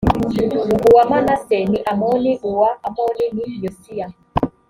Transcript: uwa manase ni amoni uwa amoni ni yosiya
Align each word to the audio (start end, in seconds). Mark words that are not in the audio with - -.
uwa 0.91 1.03
manase 1.09 1.57
ni 1.69 1.79
amoni 1.91 2.31
uwa 2.49 2.69
amoni 2.87 3.25
ni 3.35 3.45
yosiya 3.65 4.07